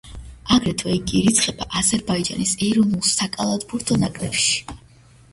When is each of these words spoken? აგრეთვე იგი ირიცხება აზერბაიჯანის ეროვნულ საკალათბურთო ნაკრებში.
აგრეთვე 0.53 0.93
იგი 0.99 1.15
ირიცხება 1.17 1.67
აზერბაიჯანის 1.81 2.53
ეროვნულ 2.67 3.03
საკალათბურთო 3.09 3.99
ნაკრებში. 4.05 4.57